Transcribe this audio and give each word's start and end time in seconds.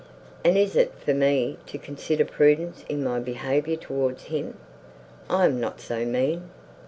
And 0.43 0.57
is 0.57 0.75
it 0.75 0.95
for 0.97 1.13
me 1.13 1.59
to 1.67 1.77
consider 1.77 2.25
prudence 2.25 2.83
in 2.89 3.03
my 3.03 3.19
behaviour 3.19 3.75
towards 3.75 4.23
him! 4.23 4.57
I 5.29 5.45
am 5.45 5.59
not 5.59 5.79
so 5.79 6.05
mean." 6.05 6.49